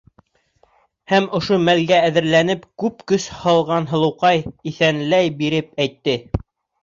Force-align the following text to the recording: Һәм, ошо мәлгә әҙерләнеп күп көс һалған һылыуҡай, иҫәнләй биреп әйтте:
Һәм, 1.11 1.25
ошо 1.39 1.57
мәлгә 1.65 1.99
әҙерләнеп 2.07 2.63
күп 2.83 3.05
көс 3.11 3.27
һалған 3.43 3.87
һылыуҡай, 3.91 4.41
иҫәнләй 4.71 5.31
биреп 5.43 5.69
әйтте: 5.85 6.17